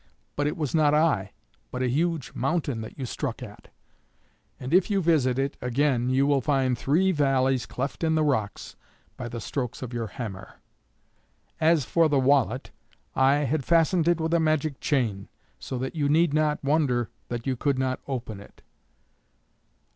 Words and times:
But 0.35 0.47
it 0.47 0.57
was 0.57 0.73
not 0.73 0.95
I, 0.95 1.31
but 1.69 1.83
a 1.83 1.87
huge 1.87 2.31
mountain 2.33 2.81
that 2.81 2.97
you 2.97 3.05
struck 3.05 3.43
at; 3.43 3.67
and 4.59 4.73
if 4.73 4.89
you 4.89 4.99
visit 4.99 5.37
it 5.37 5.57
again, 5.61 6.09
you 6.09 6.25
will 6.25 6.41
find 6.41 6.75
three 6.75 7.11
valleys 7.11 7.67
cleft 7.67 8.03
in 8.03 8.15
the 8.15 8.23
rocks 8.23 8.75
by 9.15 9.29
the 9.29 9.39
strokes 9.39 9.83
of 9.83 9.93
your 9.93 10.07
hammer. 10.07 10.55
"As 11.59 11.85
for 11.85 12.09
the 12.09 12.17
wallet, 12.17 12.71
I 13.15 13.33
had 13.43 13.63
fastened 13.63 14.07
it 14.07 14.19
with 14.19 14.33
a 14.33 14.39
magic 14.39 14.79
chain, 14.79 15.27
so 15.59 15.77
that 15.77 15.95
you 15.95 16.09
need 16.09 16.33
not 16.33 16.63
wonder 16.63 17.11
that 17.27 17.45
you 17.45 17.55
could 17.55 17.77
not 17.77 17.99
open 18.07 18.39
it. 18.39 18.63